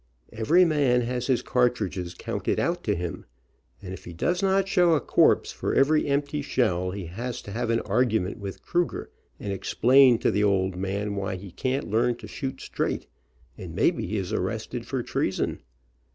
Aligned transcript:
Every 0.33 0.65
man 0.65 1.01
has 1.01 1.27
his 1.27 1.43
cartridges 1.43 2.15
counted 2.15 2.59
out 2.59 2.83
to 2.85 2.95
him, 2.95 3.25
and 3.83 3.93
if 3.93 4.05
he 4.05 4.13
does 4.13 4.41
not 4.41 4.67
show 4.67 4.95
a 4.95 4.99
corpse 4.99 5.51
for 5.51 5.75
every 5.75 6.07
empty 6.07 6.41
shell, 6.41 6.89
he 6.89 7.05
has 7.05 7.39
to 7.43 7.51
have 7.51 7.69
an 7.69 7.81
argument 7.81 8.39
with 8.39 8.63
Kruger, 8.63 9.11
and 9.39 9.53
explain 9.53 10.17
to 10.17 10.31
the 10.31 10.43
old 10.43 10.75
man 10.75 11.13
why 11.15 11.35
he 11.35 11.51
can't 11.51 11.87
learn 11.91 12.15
to 12.15 12.27
shoot 12.27 12.61
straight, 12.61 13.05
and 13.59 13.75
maybe 13.75 14.07
he 14.07 14.17
is 14.17 14.33
arrested 14.33 14.87
for 14.87 15.03
treason. 15.03 15.61